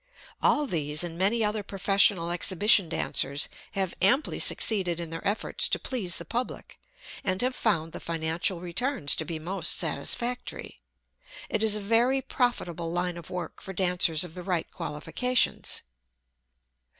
[0.41, 5.77] All these and many other professional exhibition dancers have amply succeeded in their efforts to
[5.77, 6.79] please the public,
[7.23, 10.81] and have found the financial returns to be most satisfactory.
[11.49, 15.81] It is a very profitable line of work for dancers of the right qualifications.